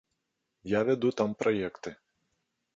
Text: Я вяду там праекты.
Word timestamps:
Я 0.77 0.81
вяду 0.87 1.13
там 1.21 1.37
праекты. 1.43 1.95